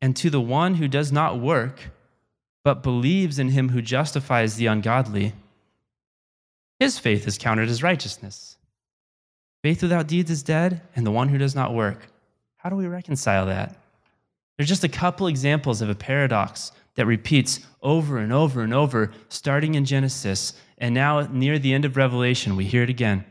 [0.00, 1.80] and to the one who does not work,
[2.62, 5.32] but believes in him who justifies the ungodly,
[6.78, 8.56] his faith is counted as righteousness.
[9.62, 12.06] Faith without deeds is dead, and the one who does not work.
[12.56, 13.74] How do we reconcile that?
[14.56, 19.12] There's just a couple examples of a paradox that repeats over and over and over,
[19.28, 23.24] starting in Genesis, and now near the end of Revelation, we hear it again.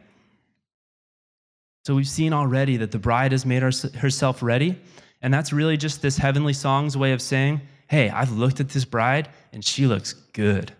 [1.84, 4.80] So we've seen already that the bride has made herself ready,
[5.22, 8.86] and that's really just this heavenly song's way of saying, hey, I've looked at this
[8.86, 10.72] bride, and she looks good.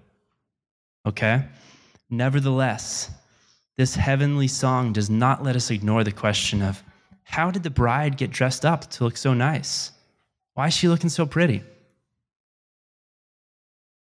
[1.08, 1.43] Okay?
[2.10, 3.10] Nevertheless,
[3.78, 6.84] this heavenly song does not let us ignore the question of
[7.24, 9.91] how did the bride get dressed up to look so nice?
[10.56, 11.64] Why is she looking so pretty?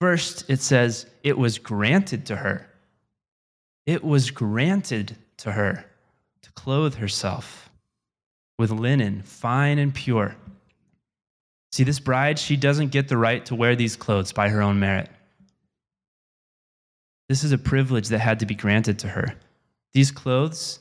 [0.01, 2.67] First, it says, it was granted to her.
[3.87, 5.85] It was granted to her
[6.43, 7.69] to clothe herself
[8.59, 10.37] with linen, fine and pure.
[11.73, 14.79] See, this bride, she doesn't get the right to wear these clothes by her own
[14.79, 15.11] merit.
[17.29, 19.35] This is a privilege that had to be granted to her.
[19.93, 20.79] These clothes,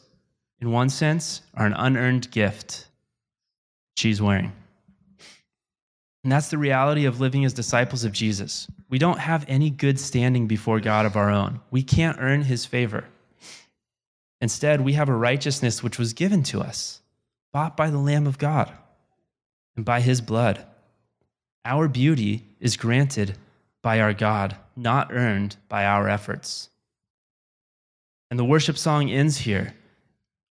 [0.60, 2.88] in one sense, are an unearned gift
[3.98, 4.54] she's wearing.
[6.24, 8.68] And that's the reality of living as disciples of Jesus.
[8.90, 11.62] We don't have any good standing before God of our own.
[11.72, 13.06] We can't earn his favor.
[14.42, 17.02] Instead, we have a righteousness which was given to us,
[17.54, 18.72] bought by the Lamb of God
[19.76, 20.66] and by his blood.
[21.66, 23.38] Our beauty is granted
[23.82, 26.70] by our God, not earned by our efforts.
[28.30, 29.74] And the worship song ends here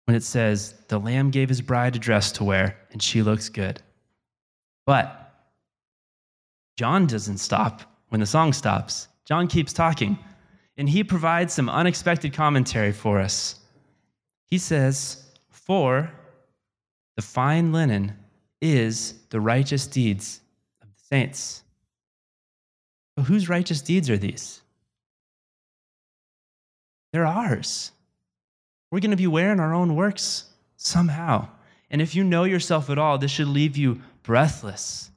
[0.05, 3.49] when it says, The Lamb gave his bride a dress to wear, and she looks
[3.49, 3.83] good.
[4.87, 5.24] But
[6.77, 9.09] John doesn't stop when the song stops.
[9.25, 10.19] John keeps talking,
[10.77, 13.61] and he provides some unexpected commentary for us.
[14.47, 16.11] He says, For
[17.17, 18.13] the fine linen
[18.61, 20.41] is the righteous deeds
[20.83, 21.63] of the saints.
[23.17, 24.61] But whose righteous deeds are these?
[27.13, 27.93] They're ours.
[28.91, 30.47] We're going to be wearing our own works
[30.77, 31.49] somehow.
[31.91, 35.11] And if you know yourself at all, this should leave you breathless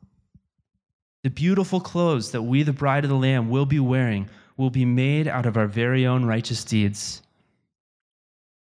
[1.24, 4.86] the beautiful clothes that we, the bride of the Lamb, will be wearing will be
[4.86, 7.22] made out of our very own righteous deeds.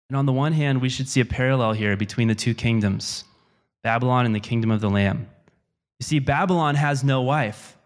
[0.09, 3.25] And on the one hand, we should see a parallel here between the two kingdoms
[3.83, 5.27] Babylon and the kingdom of the Lamb.
[5.99, 7.77] You see, Babylon has no wife.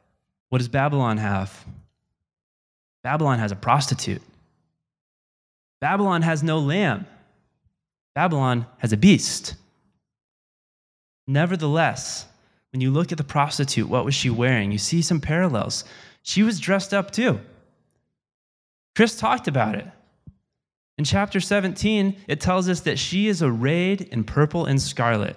[0.48, 1.64] What does Babylon have?
[3.02, 4.22] Babylon has a prostitute.
[5.80, 7.06] Babylon has no lamb.
[8.14, 9.54] Babylon has a beast.
[11.26, 12.26] Nevertheless,
[12.74, 14.72] when you look at the prostitute, what was she wearing?
[14.72, 15.84] You see some parallels.
[16.22, 17.38] She was dressed up too.
[18.96, 19.86] Chris talked about it.
[20.98, 25.36] In chapter 17, it tells us that she is arrayed in purple and scarlet.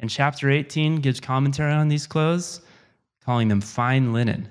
[0.00, 2.62] And chapter 18 gives commentary on these clothes,
[3.22, 4.48] calling them fine linen,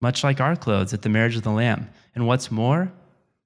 [0.00, 1.90] much like our clothes at the marriage of the Lamb.
[2.14, 2.90] And what's more,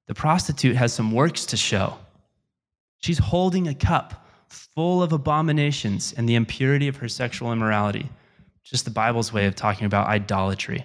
[0.06, 1.98] the prostitute has some works to show.
[2.98, 4.19] She's holding a cup
[4.50, 8.08] full of abominations and the impurity of her sexual immorality.
[8.62, 10.84] Just the Bible's way of talking about idolatry.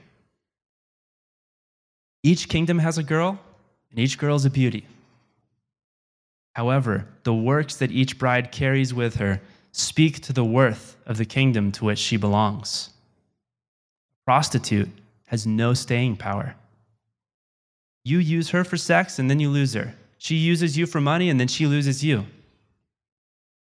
[2.23, 3.39] Each kingdom has a girl,
[3.91, 4.87] and each girl is a beauty.
[6.53, 9.41] However, the works that each bride carries with her
[9.71, 12.89] speak to the worth of the kingdom to which she belongs.
[14.21, 14.89] A prostitute
[15.27, 16.55] has no staying power.
[18.03, 19.93] You use her for sex, and then you lose her.
[20.17, 22.25] She uses you for money, and then she loses you.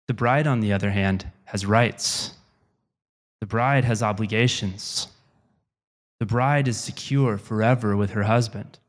[0.07, 2.33] The bride, on the other hand, has rights.
[3.39, 5.07] The bride has obligations.
[6.19, 8.79] The bride is secure forever with her husband.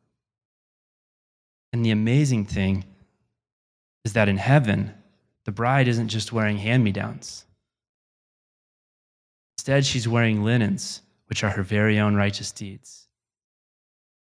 [1.73, 2.85] And the amazing thing
[4.05, 4.93] is that in heaven,
[5.45, 7.45] the bride isn't just wearing hand me downs.
[9.59, 13.09] Instead, she's wearing linens, which are her very own righteous deeds.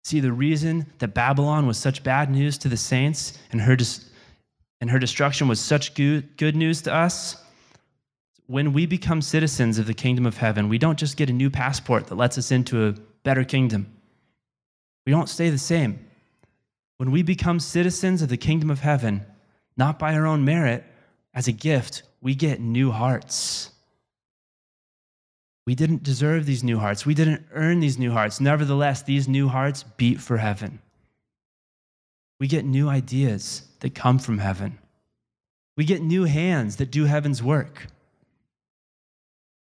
[0.04, 3.76] See, the reason that Babylon was such bad news to the saints and her,
[4.80, 7.36] and her destruction was such good, news to us.
[8.46, 11.50] When we become citizens of the kingdom of heaven, we don't just get a new
[11.50, 13.92] passport that lets us into a better kingdom.
[15.06, 16.04] We don't stay the same.
[16.96, 19.24] When we become citizens of the kingdom of heaven,
[19.76, 20.84] not by our own merit,
[21.32, 23.70] as a gift, we get new hearts.
[25.66, 27.06] We didn't deserve these new hearts.
[27.06, 28.40] We didn't earn these new hearts.
[28.40, 30.80] Nevertheless, these new hearts beat for heaven.
[32.40, 34.78] We get new ideas that come from heaven.
[35.76, 37.86] We get new hands that do heaven's work.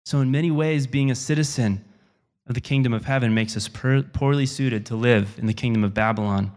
[0.05, 1.85] So, in many ways, being a citizen
[2.47, 5.95] of the kingdom of heaven makes us poorly suited to live in the kingdom of
[5.95, 6.51] Babylon.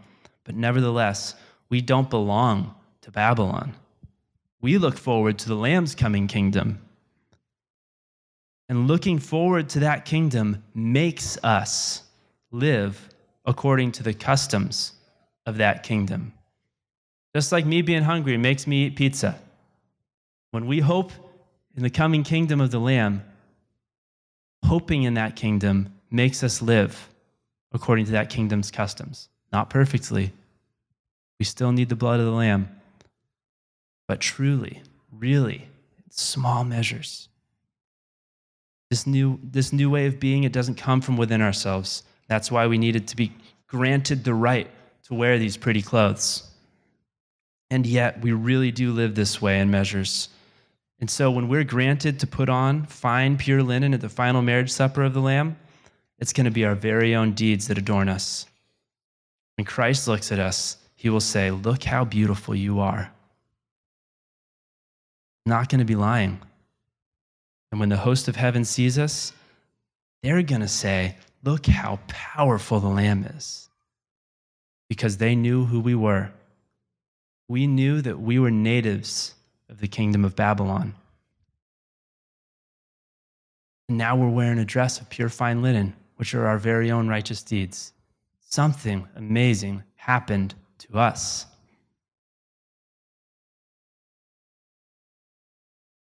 [0.44, 1.36] But nevertheless,
[1.70, 3.76] we don't belong to Babylon.
[4.62, 6.80] We look forward to the Lamb's coming kingdom.
[8.68, 12.02] And looking forward to that kingdom makes us
[12.52, 13.10] live
[13.46, 14.94] according to the customs
[15.46, 16.34] of that kingdom.
[17.36, 19.38] Just like me being hungry makes me eat pizza.
[20.52, 21.12] When we hope
[21.76, 23.26] in the coming kingdom of the Lamb,
[24.64, 27.10] hoping in that kingdom makes us live
[27.74, 29.28] according to that kingdom's customs.
[29.52, 30.32] Not perfectly.
[31.38, 32.70] We still need the blood of the Lamb.
[34.08, 34.82] But truly,
[35.12, 35.68] really,
[36.10, 37.28] small measures.
[38.90, 42.04] This new, this new way of being, it doesn't come from within ourselves.
[42.30, 43.34] That's why we needed to be
[43.68, 44.70] granted the right
[45.08, 46.45] to wear these pretty clothes.
[47.70, 50.30] And yet, we really do live this way in measures.
[51.00, 54.72] And so, when we're granted to put on fine, pure linen at the final marriage
[54.72, 55.58] supper of the Lamb,
[56.20, 58.46] it's going to be our very own deeds that adorn us.
[59.58, 63.12] When Christ looks at us, he will say, Look how beautiful you are.
[65.46, 66.40] Not going to be lying.
[67.72, 69.34] And when the host of heaven sees us,
[70.24, 73.70] they're going to say, Look how powerful the Lamb is.
[74.90, 76.32] Because they knew who we were.
[77.48, 79.36] We knew that we were natives
[79.70, 80.96] of the kingdom of Babylon.
[83.88, 87.08] And now we're wearing a dress of pure fine linen, which are our very own
[87.08, 87.94] righteous deeds.
[88.40, 91.46] Something amazing happened to us.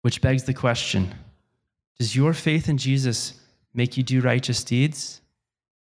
[0.02, 1.14] Which begs the question
[1.98, 3.40] Does your faith in Jesus
[3.74, 5.20] make you do righteous deeds?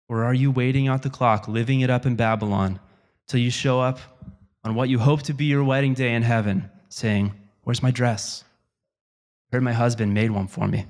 [0.07, 2.79] Or are you waiting out the clock, living it up in Babylon,
[3.27, 3.99] till you show up
[4.63, 7.33] on what you hope to be your wedding day in heaven, saying,
[7.63, 8.43] Where's my dress?
[9.51, 10.85] I heard my husband made one for me.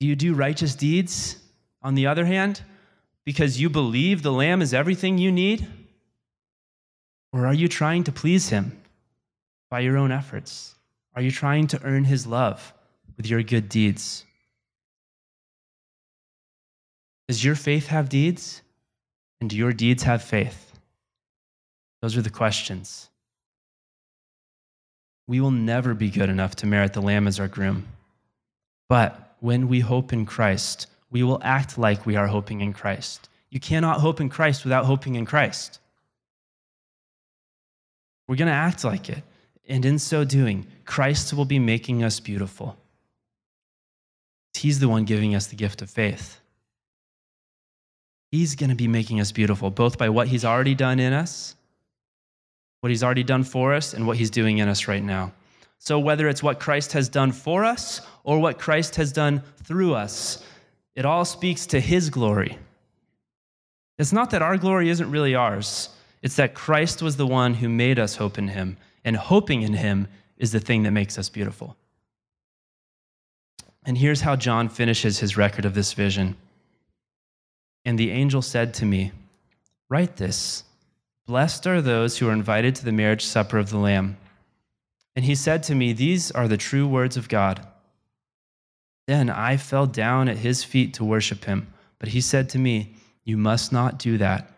[0.00, 1.38] Do you do righteous deeds,
[1.82, 2.60] on the other hand,
[3.24, 5.66] because you believe the Lamb is everything you need?
[7.32, 8.80] Or are you trying to please Him
[9.70, 10.74] by your own efforts?
[11.14, 12.72] Are you trying to earn His love
[13.16, 14.24] with your good deeds?
[17.28, 18.62] Does your faith have deeds?
[19.40, 20.71] And do your deeds have faith?
[22.02, 23.08] Those are the questions.
[25.26, 27.86] We will never be good enough to merit the Lamb as our groom.
[28.88, 33.28] But when we hope in Christ, we will act like we are hoping in Christ.
[33.50, 35.78] You cannot hope in Christ without hoping in Christ.
[38.26, 39.22] We're going to act like it.
[39.68, 42.76] And in so doing, Christ will be making us beautiful.
[44.54, 46.40] He's the one giving us the gift of faith.
[48.30, 51.56] He's going to be making us beautiful, both by what He's already done in us,
[52.82, 55.32] what He's already done for us, and what He's doing in us right now.
[55.78, 59.94] So, whether it's what Christ has done for us or what Christ has done through
[59.94, 60.44] us,
[60.94, 62.58] it all speaks to His glory.
[63.98, 65.90] It's not that our glory isn't really ours,
[66.22, 69.74] it's that Christ was the one who made us hope in him, and hoping in
[69.74, 70.08] him
[70.38, 71.76] is the thing that makes us beautiful.
[73.84, 76.36] And here's how John finishes his record of this vision.
[77.84, 79.12] And the angel said to me,
[79.88, 80.64] Write this
[81.26, 84.16] Blessed are those who are invited to the marriage supper of the Lamb.
[85.14, 87.66] And he said to me, These are the true words of God.
[89.06, 91.72] Then I fell down at his feet to worship him.
[91.98, 92.94] But he said to me,
[93.24, 94.52] You must not do that.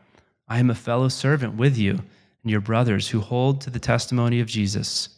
[0.49, 2.01] I am a fellow servant with you
[2.45, 5.09] and your brothers who hold to the testimony of Jesus.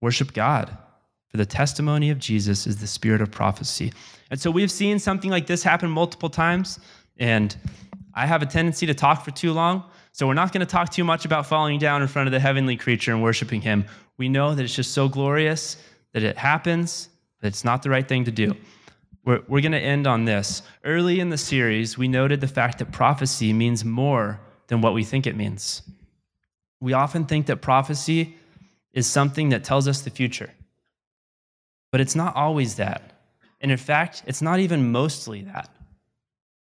[0.00, 0.76] Worship God,
[1.28, 3.92] for the testimony of Jesus is the spirit of prophecy.
[4.30, 6.78] And so we've seen something like this happen multiple times,
[7.16, 7.56] and
[8.14, 9.84] I have a tendency to talk for too long.
[10.12, 12.40] So we're not going to talk too much about falling down in front of the
[12.40, 13.84] heavenly creature and worshiping him.
[14.16, 15.76] We know that it's just so glorious
[16.12, 17.08] that it happens,
[17.40, 18.56] but it's not the right thing to do.
[19.24, 20.62] We're, we're going to end on this.
[20.84, 25.04] Early in the series, we noted the fact that prophecy means more than what we
[25.04, 25.82] think it means.
[26.80, 28.36] We often think that prophecy
[28.92, 30.50] is something that tells us the future,
[31.92, 33.12] but it's not always that.
[33.60, 35.68] And in fact, it's not even mostly that.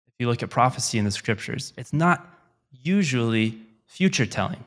[0.08, 2.39] If you look at prophecy in the scriptures, it's not
[2.72, 4.64] usually future telling.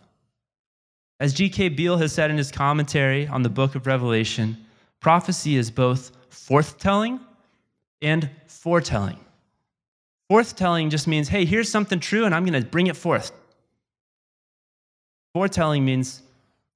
[1.21, 1.71] As G.K.
[1.71, 4.57] Beale has said in his commentary on the book of Revelation,
[5.01, 7.21] prophecy is both forthtelling
[8.01, 9.19] and foretelling.
[10.31, 13.33] Forthtelling just means, hey, here's something true and I'm going to bring it forth.
[15.35, 16.23] Foretelling means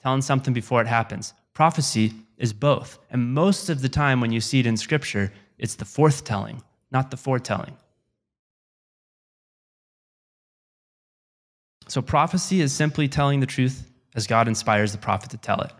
[0.03, 1.35] telling something before it happens.
[1.53, 2.99] Prophecy is both.
[3.11, 7.11] And most of the time when you see it in Scripture, it's the forthtelling, not
[7.11, 7.77] the foretelling.
[11.89, 15.72] So, prophecy is simply telling the truth as God inspires the prophet to tell it.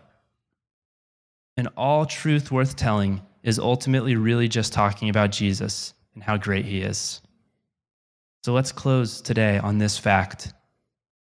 [1.57, 6.65] And all truth worth telling is ultimately really just talking about Jesus and how great
[6.65, 7.21] he is.
[8.43, 10.53] So let's close today on this fact.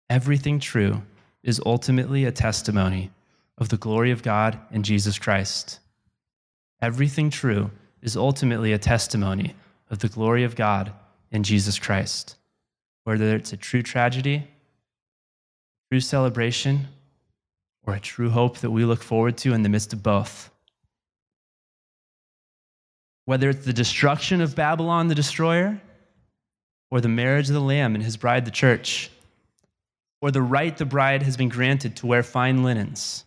[0.09, 1.01] Everything true
[1.43, 3.11] is ultimately a testimony
[3.57, 5.79] of the glory of God and Jesus Christ.
[6.81, 9.55] Everything true is ultimately a testimony
[9.89, 10.91] of the glory of God
[11.31, 12.35] in Jesus Christ.
[13.05, 14.47] Whether it's a true tragedy,
[15.91, 16.87] true celebration,
[17.85, 20.51] or a true hope that we look forward to in the midst of both.
[23.25, 25.81] Whether it's the destruction of Babylon the destroyer,
[26.91, 29.09] or the marriage of the Lamb and his bride, the church,
[30.21, 33.25] or the right the bride has been granted to wear fine linens,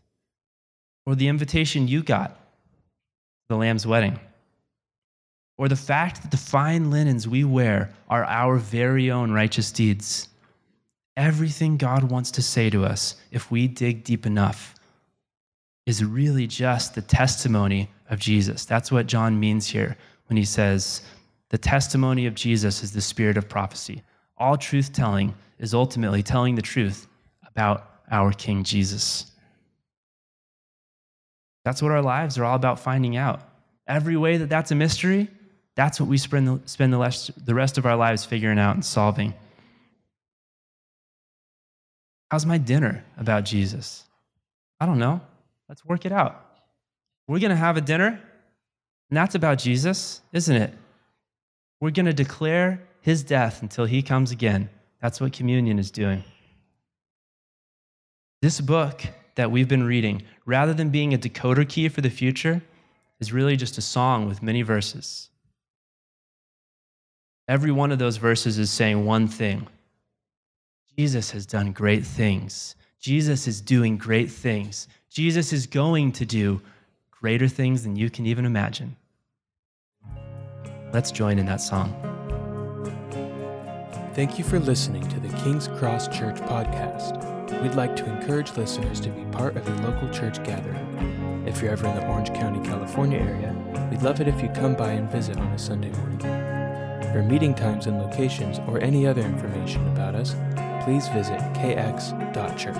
[1.06, 2.38] or the invitation you got
[3.48, 4.18] the Lamb's wedding,
[5.58, 10.28] or the fact that the fine linens we wear are our very own righteous deeds.
[11.16, 14.74] Everything God wants to say to us, if we dig deep enough,
[15.84, 18.64] is really just the testimony of Jesus.
[18.64, 19.96] That's what John means here
[20.28, 21.02] when he says,
[21.50, 24.02] the testimony of Jesus is the spirit of prophecy.
[24.38, 27.06] All truth telling is ultimately telling the truth
[27.46, 29.32] about our King Jesus.
[31.64, 33.40] That's what our lives are all about finding out.
[33.86, 35.28] Every way that that's a mystery,
[35.74, 39.34] that's what we spend the, rest of our lives figuring out and solving.
[42.33, 44.05] How's my dinner about Jesus?
[44.80, 45.20] I don't know.
[45.68, 46.43] Let's work it out.
[47.28, 50.72] We're going to have a dinner, and that's about Jesus, isn't it?
[51.78, 54.70] We're going to declare his death until he comes again.
[55.03, 56.24] That's what communion is doing.
[58.41, 59.03] This book
[59.35, 62.62] that we've been reading, rather than being a decoder key for the future,
[63.20, 65.28] is really just a song with many verses.
[67.47, 69.68] Every one of those verses is saying one thing
[70.99, 72.76] Jesus has done great things.
[73.01, 74.88] Jesus is doing great things.
[75.09, 76.61] Jesus is going to do
[77.11, 78.97] greater things than you can even imagine.
[80.93, 81.97] Let's join in that song.
[84.14, 87.22] Thank you for listening to the King's Cross Church podcast.
[87.62, 91.47] We'd like to encourage listeners to be part of a local church gathering.
[91.47, 94.74] If you're ever in the Orange County, California area, we'd love it if you come
[94.74, 96.18] by and visit on a Sunday morning.
[97.12, 100.34] For meeting times and locations or any other information about us,
[100.85, 102.76] please visit kx.church.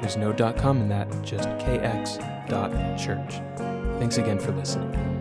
[0.00, 3.40] There's no .com in that, just kx.church.
[3.98, 5.17] Thanks again for listening.